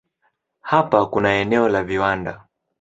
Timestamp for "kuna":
1.05-1.33